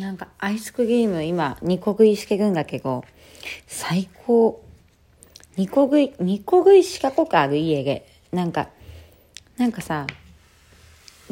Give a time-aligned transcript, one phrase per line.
[0.00, 3.04] なんかアイスクリーム今2個食いしてるんだけど、
[3.66, 4.62] 最高。
[5.56, 8.06] 2個食い、2個食いしかこくある家で。
[8.32, 8.68] なんか、
[9.56, 10.06] なんかさ、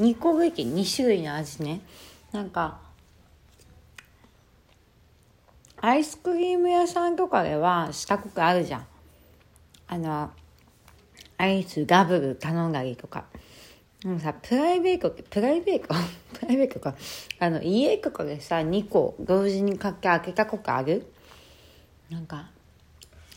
[0.00, 1.80] 2個食いって2種類の味ね。
[2.32, 2.80] なんか、
[5.80, 8.86] アイスクリーム屋さんとかでは四角くあるじゃん。
[9.86, 10.32] あの、
[11.38, 13.26] アイスダブル頼んだりとか。
[14.06, 15.88] でもさ、プライベート、プライベート？
[16.38, 16.94] プライベートか。
[17.40, 21.12] あの、家とかでさ、2個同時にかけ開けたことある？
[22.08, 22.48] なんか、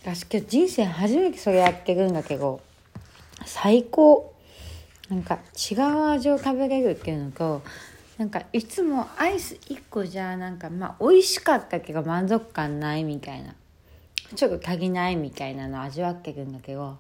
[0.04, 2.62] 私今日人生初めてそれやってるんだけど、
[3.48, 4.36] 最高。
[5.10, 5.40] なんか
[5.72, 7.64] 違う味を食べれるっていうのと、
[8.20, 13.56] なんかいつもアイス1個じゃなんかまあ美味しかったけど満足感ないみたいな
[14.36, 16.98] ちょっと足りないみたいなの味わってるんだけど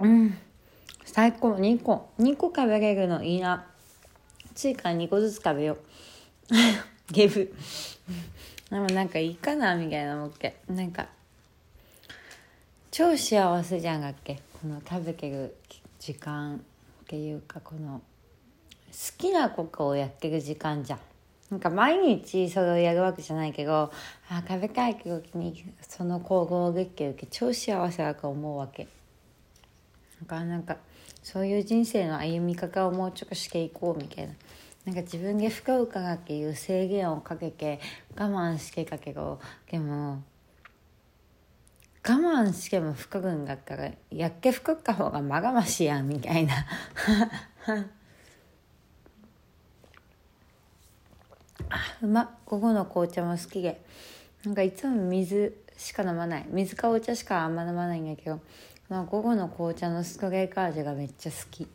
[0.00, 0.38] うん。
[1.04, 1.54] 最高。
[1.54, 2.10] 2個。
[2.18, 3.22] 2個食べれるの。
[3.22, 3.66] いいな。
[4.54, 5.78] ついから2個ずつ食べよう。
[7.12, 7.54] ゲブ。
[8.70, 10.60] でもなんかいいかなみたいな思って。
[10.68, 11.08] なんか
[12.90, 14.40] 超幸せじゃんだっけ？
[14.60, 15.56] この食べてる
[15.98, 16.60] 時間っ
[17.06, 18.02] ていうかこの好
[19.18, 21.00] きなことをやってる時間じゃん。
[21.50, 23.92] なんか毎日それをやるわけじゃないけど
[24.28, 27.26] あ食べたい時にその行動をできるけ。
[27.26, 28.86] 超幸せだと思うわけ。
[30.20, 30.76] だからなんか
[31.22, 34.34] そういう人生の歩み方をもうちょっとしていこうみたいな。
[34.86, 37.80] なんか自分で不幸かがっていう制限をかけて
[38.16, 39.38] 我慢してたけど
[39.70, 40.22] でも
[42.02, 46.54] 我慢しても不可分だったらやっけ吹くった方がまがましやんみたいな。
[51.68, 53.82] あうま午後の紅茶も好きで。
[54.44, 56.46] なんかいつも水しか飲まない。
[56.50, 58.40] 水かお茶しかあんま飲まないんだけど。
[58.90, 61.66] まあ、午後の紅茶のストレーカージがめっちゃ好き。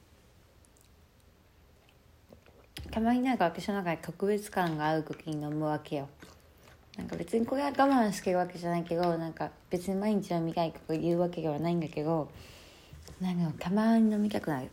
[2.91, 6.07] たまになんか私の中で特別感が合う時に飲むわけよ。
[6.97, 12.29] なんか別にこれは我慢してるわけじゃないけどなんか別に毎日飲みたいとか言うわけではないんだけど。
[13.19, 14.69] なんかたまに飲みたくなる。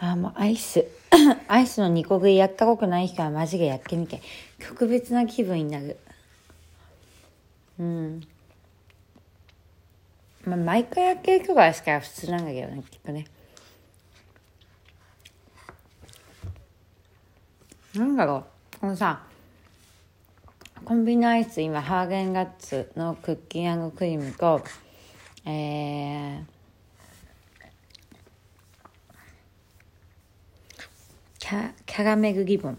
[0.00, 0.86] ああもうアイス。
[1.48, 4.22] アイスの2個食いやったことない人はマジでやってみて。
[4.60, 5.98] 特別な気分になる。
[7.78, 8.20] うん。
[10.44, 13.26] まあ毎回やってる人がしか普通なんだけどねきっとね。
[17.94, 18.44] なんだろ
[18.76, 18.80] う。
[18.80, 19.22] このさ
[20.84, 24.62] コンビニアイス今ハーゲンダッツのクッキークリームと
[25.46, 26.44] えー、
[31.38, 32.78] キャキャラメルリボン。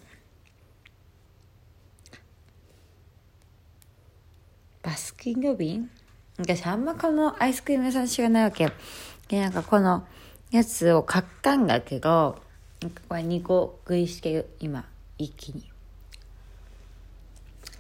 [4.86, 5.90] バスキングビン？
[6.38, 8.72] 私あんまこのアイスクリーム屋さん知らないわけ。
[9.28, 10.06] で、なんかこの
[10.52, 12.40] やつを買ったんだけど、
[12.82, 14.86] なんかこれ2個食いしてる、今、
[15.18, 15.64] 一気に。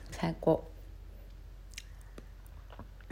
[0.09, 0.67] 最高。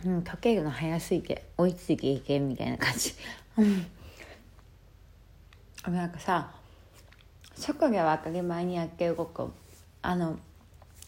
[0.03, 3.13] うん、溶けるの早すぎて、追いついていけみたいな感じ。
[3.57, 3.63] う
[5.91, 5.93] ん。
[5.93, 6.51] なんかさ、
[7.59, 9.53] 職業は当たり前にやってること
[10.01, 10.39] あの、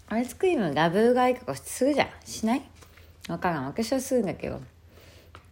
[0.08, 2.62] アイスクリームラブ買いとかするじゃんしない？
[3.28, 3.66] 分からん。
[3.66, 4.62] 私はするんだけど。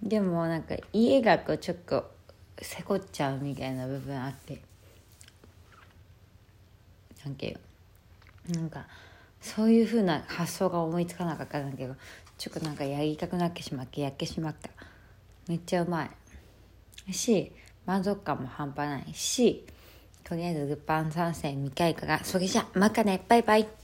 [0.02, 2.12] でもなんか家がこうちょっと
[2.62, 4.62] せこっちゃうみたいな部分あって。
[7.24, 7.58] なんけ
[8.50, 8.86] なんか
[9.40, 11.96] そういうふうな発想が思いつかなかったんだけど。
[12.38, 14.70] ちょっとなんかやりたくなってしまってやってしまった。
[15.48, 16.06] めっちゃうま
[17.08, 17.14] い。
[17.14, 17.52] し
[17.86, 19.66] 満足感も半端ないし
[20.24, 23.24] とりあえずルパン三世見たいからそれじゃまたね。
[23.28, 23.83] バイバイ。